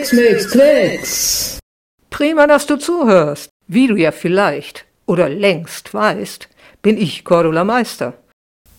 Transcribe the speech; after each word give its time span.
Klecks, 0.00 0.12
Mecks, 0.14 0.50
Klecks. 0.50 1.58
Prima, 2.08 2.46
dass 2.46 2.64
du 2.64 2.76
zuhörst. 2.78 3.50
Wie 3.66 3.86
du 3.86 3.96
ja 3.96 4.12
vielleicht 4.12 4.86
oder 5.04 5.28
längst 5.28 5.92
weißt, 5.92 6.48
bin 6.80 6.96
ich 6.96 7.22
Cordula 7.22 7.64
Meister. 7.64 8.14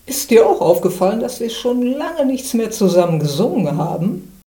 Ist 0.04 0.32
dir 0.32 0.44
auch 0.44 0.60
aufgefallen, 0.60 1.20
dass 1.20 1.38
wir 1.38 1.48
schon 1.48 1.82
lange 1.82 2.26
nichts 2.26 2.54
mehr 2.54 2.72
zusammen 2.72 3.20
gesungen 3.20 3.78
haben? 3.78 4.40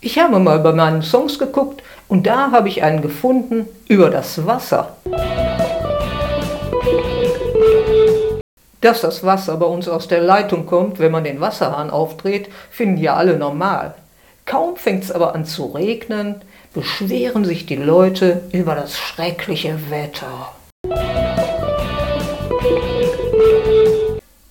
Ich 0.00 0.18
habe 0.18 0.40
mal 0.40 0.58
bei 0.58 0.72
meinen 0.72 1.02
Songs 1.02 1.38
geguckt 1.38 1.84
und 2.08 2.26
da 2.26 2.50
habe 2.50 2.68
ich 2.68 2.82
einen 2.82 3.02
gefunden 3.02 3.68
über 3.86 4.10
das 4.10 4.44
Wasser. 4.44 4.96
Dass 8.80 9.00
das 9.02 9.22
Wasser 9.22 9.56
bei 9.58 9.66
uns 9.66 9.88
aus 9.88 10.08
der 10.08 10.22
Leitung 10.22 10.66
kommt, 10.66 10.98
wenn 10.98 11.12
man 11.12 11.22
den 11.22 11.40
Wasserhahn 11.40 11.90
aufdreht, 11.90 12.48
finden 12.72 12.96
ja 12.96 13.14
alle 13.14 13.36
normal. 13.36 13.94
Kaum 14.50 14.74
fängt 14.74 15.04
es 15.04 15.12
aber 15.12 15.36
an 15.36 15.44
zu 15.44 15.66
regnen, 15.66 16.40
beschweren 16.74 17.44
sich 17.44 17.66
die 17.66 17.76
Leute 17.76 18.42
über 18.50 18.74
das 18.74 18.98
schreckliche 18.98 19.78
Wetter. 19.90 20.52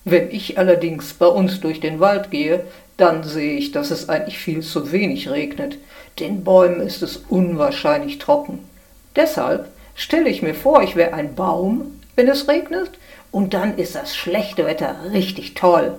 Wenn 0.06 0.32
ich 0.32 0.58
allerdings 0.58 1.14
bei 1.16 1.26
uns 1.26 1.60
durch 1.60 1.82
den 1.82 2.00
Wald 2.00 2.32
gehe, 2.32 2.64
dann 2.96 3.26
sehe 3.26 3.58
ich, 3.58 3.74
dass 3.74 3.92
es 3.92 4.08
eigentlich 4.08 4.38
viel 4.38 4.62
zu 4.62 4.94
wenig 4.94 5.30
regnet. 5.30 5.78
Den 6.18 6.46
Bäumen 6.46 6.80
ist 6.80 7.04
es 7.04 7.18
unwahrscheinlich 7.28 8.20
trocken. 8.20 8.60
Deshalb 9.18 9.68
stelle 9.96 10.30
ich 10.30 10.42
mir 10.42 10.56
vor, 10.56 10.82
ich 10.82 10.96
wäre 10.96 11.14
ein 11.14 11.36
Baum, 11.36 12.00
wenn 12.16 12.30
es 12.30 12.48
regnet, 12.48 12.92
und 13.32 13.54
dann 13.54 13.78
ist 13.78 13.96
das 13.96 14.16
schlechte 14.16 14.66
Wetter 14.66 14.96
richtig 15.12 15.56
toll. 15.56 15.98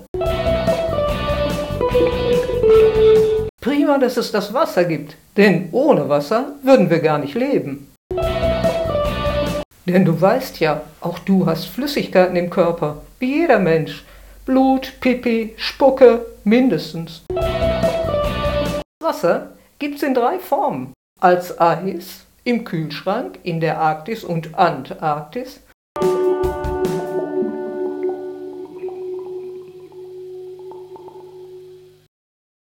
Prima, 3.81 3.97
dass 3.97 4.15
es 4.15 4.31
das 4.31 4.53
Wasser 4.53 4.85
gibt, 4.85 5.15
denn 5.37 5.69
ohne 5.71 6.07
Wasser 6.07 6.53
würden 6.61 6.91
wir 6.91 6.99
gar 6.99 7.17
nicht 7.17 7.33
leben. 7.33 7.91
Denn 9.87 10.05
du 10.05 10.21
weißt 10.21 10.59
ja, 10.59 10.83
auch 10.99 11.17
du 11.17 11.47
hast 11.47 11.65
Flüssigkeiten 11.65 12.35
im 12.35 12.51
Körper, 12.51 13.01
wie 13.17 13.39
jeder 13.39 13.57
Mensch. 13.57 14.05
Blut, 14.45 14.93
Pipi, 15.01 15.55
Spucke, 15.57 16.23
mindestens. 16.43 17.23
Wasser 19.01 19.53
gibt's 19.79 20.03
in 20.03 20.13
drei 20.13 20.37
Formen. 20.37 20.93
Als 21.19 21.59
Eis, 21.59 22.25
im 22.43 22.63
Kühlschrank, 22.63 23.39
in 23.41 23.61
der 23.61 23.79
Arktis 23.79 24.23
und 24.23 24.53
Antarktis 24.53 25.59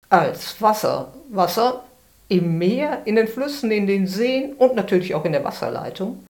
als 0.10 0.62
Wasser. 0.62 1.14
Wasser 1.30 1.84
im 2.30 2.58
Meer, 2.58 3.02
in 3.06 3.16
den 3.16 3.28
Flüssen, 3.28 3.72
in 3.72 3.88
den 3.88 4.08
Seen 4.08 4.54
und 4.54 4.76
natürlich 4.76 5.16
auch 5.16 5.26
in 5.26 5.32
der 5.32 5.44
Wasserleitung. 5.44 6.26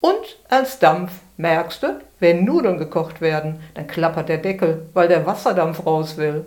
Und 0.00 0.38
als 0.48 0.78
Dampf 0.80 1.12
merkst 1.36 1.82
du, 1.82 2.00
wenn 2.18 2.44
Nudeln 2.44 2.78
gekocht 2.78 3.20
werden, 3.20 3.60
dann 3.74 3.86
klappert 3.86 4.28
der 4.28 4.38
Deckel, 4.38 4.86
weil 4.94 5.08
der 5.08 5.26
Wasserdampf 5.26 5.86
raus 5.86 6.16
will. 6.16 6.44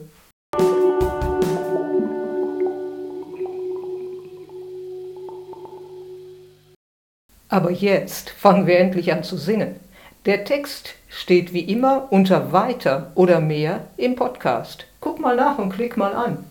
Aber 7.47 7.71
jetzt 7.71 8.29
fangen 8.31 8.67
wir 8.67 8.79
endlich 8.79 9.13
an 9.13 9.23
zu 9.23 9.37
singen. 9.37 9.79
Der 10.25 10.43
Text 10.43 10.95
steht 11.07 11.53
wie 11.53 11.59
immer 11.59 12.07
unter 12.09 12.51
weiter 12.51 13.11
oder 13.13 13.39
mehr 13.39 13.85
im 13.95 14.15
Podcast. 14.15 14.87
Guck 14.99 15.19
mal 15.19 15.35
nach 15.35 15.59
und 15.59 15.69
klick 15.69 15.97
mal 15.97 16.15
an. 16.15 16.43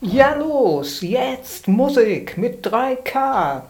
Ja 0.00 0.36
los, 0.36 1.00
jetzt 1.00 1.66
Musik 1.66 2.38
mit 2.38 2.64
3K. 2.64 3.62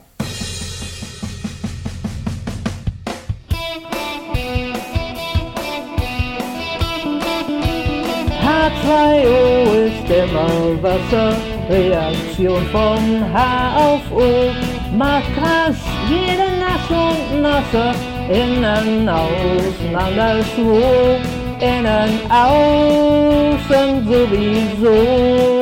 H2O 8.44 9.86
ist 9.86 10.10
immer 10.10 10.82
Wasser, 10.82 11.34
Reaktion 11.70 12.66
von 12.66 13.32
H 13.32 13.76
auf 13.78 14.12
O. 14.12 14.50
Macht 14.94 15.24
krass, 15.34 15.76
jede 16.10 16.50
nass 16.60 16.90
und 16.90 17.40
nasser 17.40 18.19
innen, 18.30 19.08
außen, 19.08 19.96
anderswo, 19.96 20.80
innen, 21.58 22.20
außen 22.30 24.06
sowieso. 24.06 25.60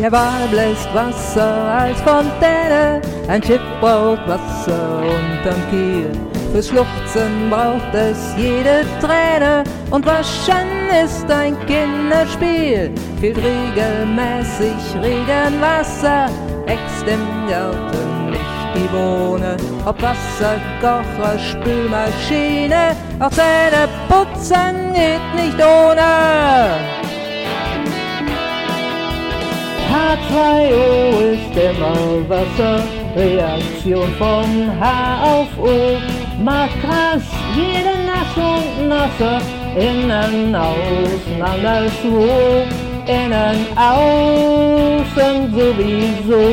Der 0.00 0.10
Wal 0.10 0.48
bläst 0.50 0.88
Wasser 0.94 1.52
als 1.78 2.00
Fontäne, 2.00 3.02
ein 3.28 3.42
Schiff 3.42 3.60
braucht 3.80 4.26
Wasser 4.26 5.02
unterm 5.02 5.60
Kiel. 5.70 6.10
Fürs 6.52 6.68
Schluchzen 6.68 7.48
braucht 7.48 7.94
es 7.94 8.34
jede 8.36 8.84
Träne 9.00 9.62
und 9.90 10.04
Waschen 10.04 10.88
ist 11.04 11.30
ein 11.30 11.54
Kinderspiel. 11.66 12.90
Fehlt 13.20 13.36
regelmäßig 13.36 14.74
Regenwasser, 15.00 16.28
wächst 16.70 17.06
im 17.08 17.48
Garten 17.48 18.30
nicht 18.30 18.66
die 18.74 18.88
Bohne. 18.94 19.56
Ob 19.84 19.96
Wasserkocher, 20.00 21.38
Spülmaschine, 21.38 22.96
auch 23.18 23.30
Zähne 23.30 23.88
putzen 24.08 24.92
geht 24.94 25.28
nicht 25.34 25.58
ohne. 25.58 26.10
H2O 29.90 30.74
ist 31.34 31.54
immer 31.68 32.28
Wasser, 32.28 32.82
Reaktion 33.16 34.08
von 34.18 34.70
H 34.80 34.84
auf 35.24 35.48
O. 35.58 35.98
Macht 36.40 36.80
krass, 36.82 37.26
jede 37.56 37.94
nass 38.08 38.34
und 38.36 38.88
nasser, 38.88 39.40
innen, 39.76 40.54
außen, 40.54 41.42
anderswo 41.42 42.89
innen, 43.10 43.66
außen 43.76 45.36
sowieso. 45.52 46.44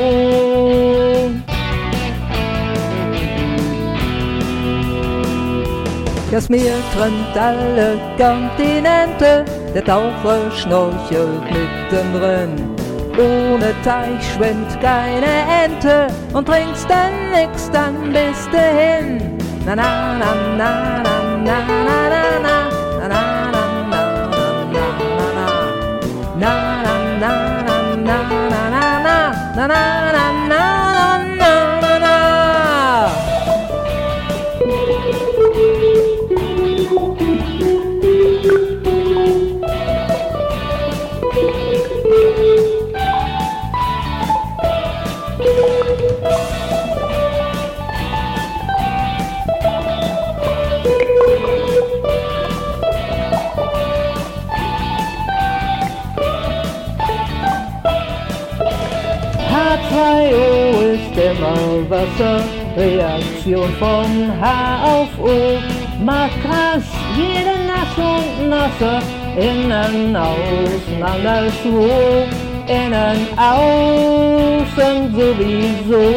Das 6.31 6.50
Meer 6.50 6.75
trennt 6.94 7.38
alle 7.40 7.97
Kontinente, 8.17 9.46
der 9.73 9.84
Taucher 9.85 10.51
schnorchelt 10.51 11.44
mittendrin. 11.46 12.51
Ohne 13.17 13.73
Teich 13.84 14.34
schwimmt 14.34 14.79
keine 14.81 15.34
Ente 15.63 16.07
und 16.34 16.46
trinkst 16.46 16.88
dann 16.90 17.31
nix, 17.31 17.72
dann 17.72 18.13
bist 18.13 18.50
du 18.51 18.57
hin. 18.57 19.38
Na 19.66 19.75
na 19.75 20.17
na 20.17 20.35
na 20.57 21.03
na 21.03 21.23
na 21.44 21.57
na. 21.85 22.09
na 22.09 22.40
na 22.44 22.47
na 29.57 29.66
na 29.66 29.97
Reaktion 62.78 63.70
von 63.79 64.32
H 64.40 64.84
auf 64.84 65.09
O. 65.20 65.58
Macht 66.03 66.32
krass, 66.44 66.84
jede 67.16 67.55
nass 67.66 67.97
und 67.97 68.49
nasser, 68.49 69.02
innen, 69.35 70.16
außen, 70.16 71.03
anderswo, 71.03 71.88
innen, 72.67 73.28
außen 73.38 75.16
sowieso. 75.16 76.08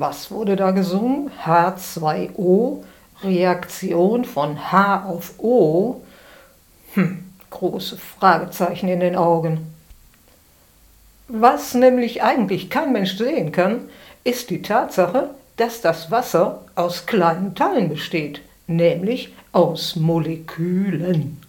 Was 0.00 0.30
wurde 0.30 0.56
da 0.56 0.70
gesungen? 0.70 1.30
H2O, 1.44 2.82
Reaktion 3.22 4.24
von 4.24 4.72
H 4.72 5.04
auf 5.04 5.34
O. 5.38 6.00
Hm, 6.94 7.22
große 7.50 7.98
Fragezeichen 7.98 8.88
in 8.88 9.00
den 9.00 9.14
Augen. 9.14 9.74
Was 11.28 11.74
nämlich 11.74 12.22
eigentlich 12.22 12.70
kein 12.70 12.92
Mensch 12.92 13.18
sehen 13.18 13.52
kann, 13.52 13.82
ist 14.24 14.48
die 14.48 14.62
Tatsache, 14.62 15.30
dass 15.56 15.82
das 15.82 16.10
Wasser 16.10 16.64
aus 16.74 17.04
kleinen 17.04 17.54
Teilen 17.54 17.90
besteht, 17.90 18.40
nämlich 18.66 19.34
aus 19.52 19.96
Molekülen. 19.96 21.42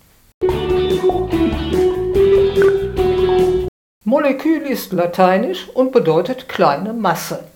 Molekül 4.03 4.63
ist 4.63 4.92
lateinisch 4.92 5.69
und 5.69 5.94
bedeutet 5.94 6.50
kleine 6.50 6.92
Masse. 6.92 7.50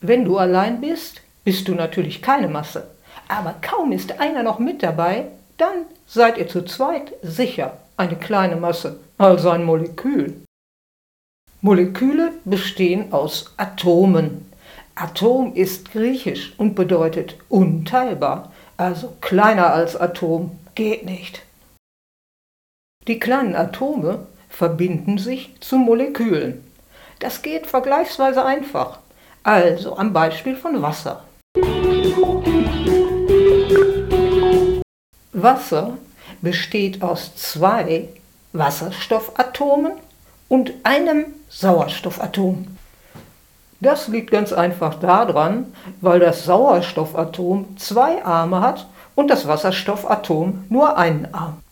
Wenn 0.00 0.24
du 0.24 0.38
allein 0.38 0.80
bist, 0.80 1.22
bist 1.44 1.68
du 1.68 1.74
natürlich 1.74 2.22
keine 2.22 2.48
Masse. 2.48 2.90
Aber 3.28 3.54
kaum 3.60 3.92
ist 3.92 4.20
einer 4.20 4.42
noch 4.42 4.58
mit 4.58 4.82
dabei, 4.82 5.26
dann 5.56 5.86
seid 6.06 6.38
ihr 6.38 6.48
zu 6.48 6.64
zweit 6.64 7.12
sicher 7.22 7.78
eine 7.96 8.16
kleine 8.16 8.56
Masse, 8.56 9.00
also 9.18 9.50
ein 9.50 9.64
Molekül. 9.64 10.42
Moleküle 11.62 12.32
bestehen 12.44 13.12
aus 13.12 13.54
Atomen. 13.56 14.50
Atom 14.94 15.54
ist 15.54 15.92
griechisch 15.92 16.54
und 16.58 16.74
bedeutet 16.74 17.36
unteilbar, 17.48 18.52
also 18.76 19.14
kleiner 19.20 19.72
als 19.72 19.96
Atom 19.96 20.58
geht 20.74 21.04
nicht. 21.04 21.42
Die 23.06 23.18
kleinen 23.18 23.54
Atome 23.54 24.26
verbinden 24.48 25.18
sich 25.18 25.54
zu 25.60 25.76
Molekülen. 25.76 26.64
Das 27.18 27.42
geht 27.42 27.66
vergleichsweise 27.66 28.44
einfach. 28.44 28.98
Also 29.46 29.96
am 29.96 30.12
Beispiel 30.12 30.56
von 30.56 30.82
Wasser. 30.82 31.22
Wasser 35.32 35.98
besteht 36.42 37.00
aus 37.00 37.36
zwei 37.36 38.08
Wasserstoffatomen 38.52 39.92
und 40.48 40.72
einem 40.82 41.26
Sauerstoffatom. 41.48 42.66
Das 43.78 44.08
liegt 44.08 44.32
ganz 44.32 44.52
einfach 44.52 44.98
daran, 44.98 45.72
weil 46.00 46.18
das 46.18 46.44
Sauerstoffatom 46.44 47.76
zwei 47.76 48.24
Arme 48.24 48.60
hat 48.60 48.88
und 49.14 49.28
das 49.28 49.46
Wasserstoffatom 49.46 50.64
nur 50.70 50.98
einen 50.98 51.32
Arm. 51.32 51.62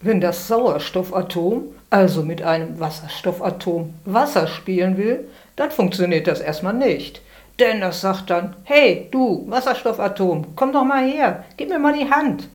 Wenn 0.00 0.20
das 0.20 0.46
Sauerstoffatom 0.46 1.64
also 1.90 2.22
mit 2.22 2.42
einem 2.42 2.78
Wasserstoffatom 2.78 3.92
Wasser 4.04 4.46
spielen 4.46 4.96
will, 4.96 5.26
dann 5.56 5.70
funktioniert 5.70 6.26
das 6.26 6.40
erstmal 6.40 6.74
nicht. 6.74 7.20
Denn 7.58 7.80
das 7.80 8.02
sagt 8.02 8.30
dann, 8.30 8.54
hey 8.64 9.08
du 9.10 9.44
Wasserstoffatom, 9.48 10.54
komm 10.56 10.72
doch 10.72 10.84
mal 10.84 11.04
her, 11.04 11.44
gib 11.56 11.70
mir 11.70 11.78
mal 11.78 11.94
die 11.98 12.10
Hand. 12.10 12.48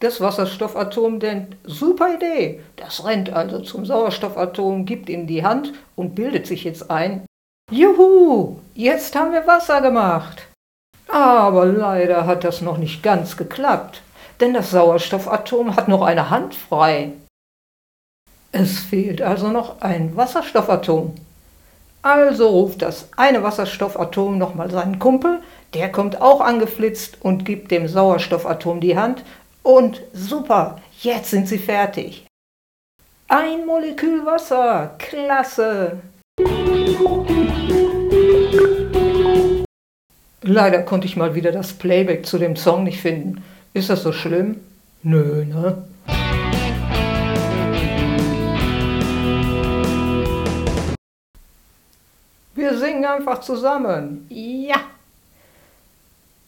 Das 0.00 0.20
Wasserstoffatom 0.20 1.18
denkt, 1.18 1.56
super 1.64 2.14
Idee, 2.14 2.60
das 2.76 3.04
rennt 3.04 3.30
also 3.32 3.60
zum 3.60 3.86
Sauerstoffatom, 3.86 4.84
gibt 4.84 5.08
ihm 5.08 5.26
die 5.26 5.44
Hand 5.44 5.72
und 5.96 6.14
bildet 6.14 6.46
sich 6.46 6.64
jetzt 6.64 6.90
ein, 6.90 7.24
Juhu, 7.70 8.58
jetzt 8.74 9.16
haben 9.16 9.32
wir 9.32 9.46
Wasser 9.46 9.80
gemacht. 9.80 10.46
Aber 11.08 11.64
leider 11.64 12.26
hat 12.26 12.44
das 12.44 12.60
noch 12.60 12.76
nicht 12.76 13.02
ganz 13.02 13.36
geklappt, 13.36 14.02
denn 14.40 14.52
das 14.52 14.70
Sauerstoffatom 14.70 15.74
hat 15.74 15.88
noch 15.88 16.02
eine 16.02 16.28
Hand 16.28 16.54
frei. 16.54 17.12
Es 18.52 18.80
fehlt 18.80 19.22
also 19.22 19.48
noch 19.48 19.80
ein 19.80 20.16
Wasserstoffatom. 20.16 21.14
Also 22.04 22.48
ruft 22.48 22.82
das 22.82 23.08
eine 23.16 23.42
Wasserstoffatom 23.42 24.36
nochmal 24.36 24.70
seinen 24.70 24.98
Kumpel, 24.98 25.40
der 25.72 25.90
kommt 25.90 26.20
auch 26.20 26.42
angeflitzt 26.42 27.16
und 27.22 27.46
gibt 27.46 27.70
dem 27.70 27.88
Sauerstoffatom 27.88 28.80
die 28.80 28.98
Hand 28.98 29.24
und 29.62 30.02
super, 30.12 30.82
jetzt 31.00 31.30
sind 31.30 31.48
sie 31.48 31.56
fertig. 31.56 32.26
Ein 33.28 33.64
Molekül 33.64 34.26
Wasser, 34.26 34.96
klasse! 34.98 36.02
Leider 40.42 40.82
konnte 40.82 41.06
ich 41.06 41.16
mal 41.16 41.34
wieder 41.34 41.52
das 41.52 41.72
Playback 41.72 42.26
zu 42.26 42.36
dem 42.36 42.56
Song 42.56 42.84
nicht 42.84 43.00
finden. 43.00 43.42
Ist 43.72 43.88
das 43.88 44.02
so 44.02 44.12
schlimm? 44.12 44.60
Nö, 45.02 45.46
ne? 45.46 45.84
Wir 52.64 52.78
singen 52.78 53.04
einfach 53.04 53.40
zusammen. 53.40 54.26
Ja! 54.30 54.76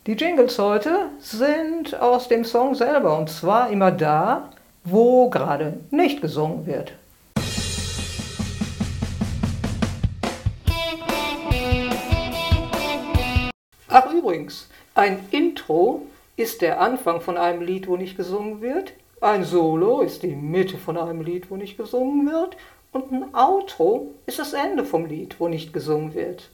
Die 0.07 0.15
Jingles 0.15 0.59
heute 0.59 1.11
sind 1.19 1.95
aus 2.01 2.29
dem 2.29 2.43
Song 2.43 2.75
selber 2.75 3.19
und 3.19 3.29
zwar 3.29 3.69
immer 3.69 3.91
da, 3.91 4.49
wo 4.83 5.29
gerade 5.29 5.79
nicht 5.91 6.23
gesungen 6.23 6.65
wird. 6.65 6.95
Ach 13.89 14.11
übrigens, 14.11 14.71
ein 14.95 15.19
Intro 15.33 16.07
ist 16.39 16.63
der 16.63 16.81
Anfang 16.81 17.21
von 17.21 17.37
einem 17.37 17.61
Lied, 17.61 17.89
wo 17.89 17.99
nicht 17.99 18.17
gesungen 18.17 18.63
wird. 18.63 18.95
Ein 19.21 19.45
Solo 19.45 20.01
ist 20.01 20.23
die 20.23 20.35
Mitte 20.35 20.79
von 20.79 20.97
einem 20.97 21.21
Lied, 21.21 21.51
wo 21.51 21.57
nicht 21.57 21.77
gesungen 21.77 22.27
wird. 22.27 22.57
Und 22.97 23.13
ein 23.13 23.35
Outro 23.35 24.15
ist 24.25 24.39
das 24.39 24.55
Ende 24.55 24.83
vom 24.83 25.05
Lied, 25.05 25.39
wo 25.39 25.49
nicht 25.49 25.75
gesungen 25.75 26.15
wird. 26.15 26.49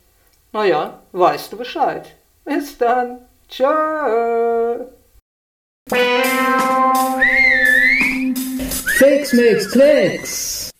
Naja, 0.50 0.98
weißt 1.12 1.52
du 1.52 1.56
Bescheid. 1.56 2.16
Bis 2.44 2.76
dann. 2.78 3.18
Tschö. 3.48 4.86
Fix 8.98 9.32
Mix 9.34 9.70
Klicks. 9.70 10.70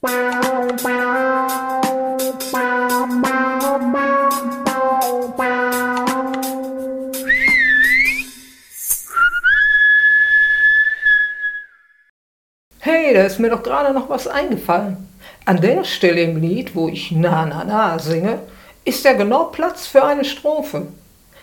Hey, 12.81 13.15
da 13.15 13.23
ist 13.23 13.39
mir 13.39 13.51
doch 13.51 13.63
gerade 13.63 13.95
noch 13.95 14.09
was 14.09 14.27
eingefallen. 14.27 15.12
An 15.45 15.61
der 15.61 15.83
Stelle 15.83 16.21
im 16.23 16.41
Lied, 16.41 16.77
wo 16.77 16.89
ich 16.89 17.11
Na 17.11 17.45
Na 17.47 17.65
Na 17.67 17.99
singe, 17.99 18.39
ist 18.85 19.05
ja 19.05 19.13
genau 19.13 19.47
Platz 19.47 19.89
für 19.89 20.05
eine 20.05 20.25
Strophe. 20.25 20.87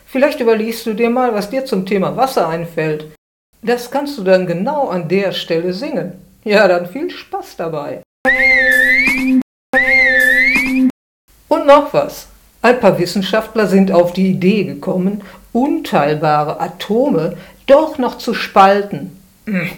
Vielleicht 0.05 0.39
überliest 0.39 0.85
du 0.85 0.93
dir 0.93 1.09
mal, 1.09 1.33
was 1.33 1.49
dir 1.49 1.65
zum 1.65 1.85
Thema 1.85 2.15
Wasser 2.15 2.47
einfällt. 2.47 3.07
Das 3.61 3.91
kannst 3.91 4.17
du 4.17 4.23
dann 4.23 4.47
genau 4.47 4.87
an 4.87 5.09
der 5.09 5.33
Stelle 5.33 5.73
singen. 5.73 6.13
Ja, 6.45 6.67
dann 6.69 6.87
viel 6.87 7.09
Spaß 7.09 7.57
dabei. 7.57 8.01
Und 11.49 11.67
noch 11.67 11.93
was. 11.93 12.27
Ein 12.61 12.79
paar 12.79 12.97
Wissenschaftler 12.97 13.67
sind 13.67 13.91
auf 13.91 14.13
die 14.13 14.31
Idee 14.31 14.63
gekommen, 14.63 15.23
unteilbare 15.51 16.61
Atome 16.61 17.35
doch 17.67 17.97
noch 17.97 18.17
zu 18.17 18.33
spalten. 18.33 19.19
Hm. 19.45 19.69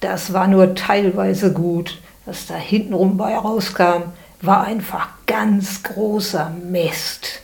Das 0.00 0.32
war 0.32 0.46
nur 0.46 0.74
teilweise 0.74 1.52
gut. 1.52 1.98
Was 2.28 2.46
da 2.46 2.56
hintenrum 2.56 3.16
bei 3.16 3.34
rauskam, 3.38 4.12
war 4.42 4.64
einfach 4.64 5.08
ganz 5.24 5.82
großer 5.82 6.50
Mist. 6.50 7.40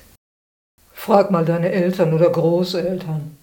Frag 0.92 1.30
mal 1.30 1.46
deine 1.46 1.72
Eltern 1.72 2.12
oder 2.12 2.28
Großeltern. 2.28 3.34